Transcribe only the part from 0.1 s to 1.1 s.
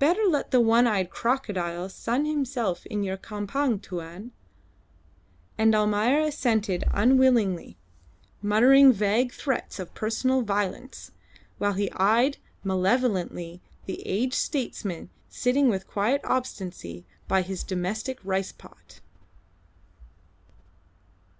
let the one eyed